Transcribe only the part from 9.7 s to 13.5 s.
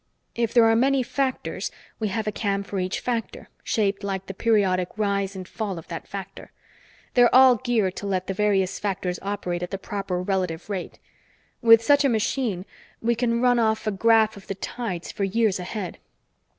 proper relative rate. With such a machine, we can